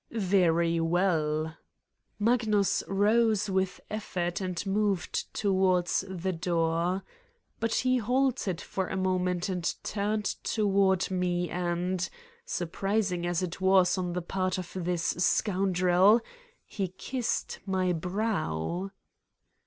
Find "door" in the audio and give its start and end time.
6.33-7.03